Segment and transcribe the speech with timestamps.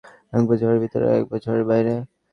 [0.33, 1.93] একবার ঝড়ের ভিতরে আর একবার ঝড়ের বাইরে।